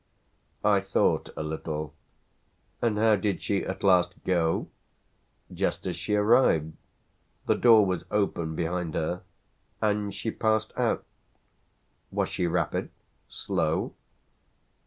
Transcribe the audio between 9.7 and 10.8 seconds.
and she passed